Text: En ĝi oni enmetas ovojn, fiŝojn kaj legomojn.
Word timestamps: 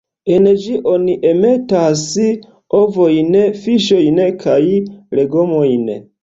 En 0.35 0.45
ĝi 0.61 0.77
oni 0.93 1.13
enmetas 1.31 2.05
ovojn, 2.79 3.37
fiŝojn 3.67 4.19
kaj 4.45 4.59
legomojn. 5.21 5.87